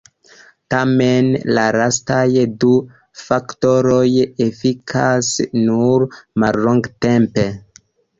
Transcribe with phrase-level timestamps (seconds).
[0.73, 1.27] Tamen
[1.57, 2.23] la lastaj
[2.63, 2.69] du
[3.23, 4.07] faktoroj
[4.47, 5.29] efikas
[5.67, 6.07] nur
[6.45, 7.45] mallongtempe.